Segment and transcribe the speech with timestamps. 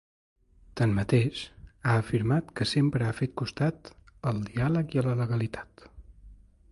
[0.79, 1.41] Tanmateix,
[1.89, 3.93] ha afirmat que sempre ha fet costat
[4.31, 5.89] ‘al diàleg i la legalitat’.